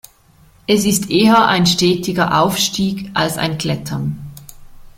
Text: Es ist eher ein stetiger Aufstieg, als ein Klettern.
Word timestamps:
Es 0.65 0.83
ist 0.85 1.11
eher 1.11 1.45
ein 1.45 1.67
stetiger 1.67 2.41
Aufstieg, 2.41 3.11
als 3.13 3.37
ein 3.37 3.59
Klettern. 3.59 4.31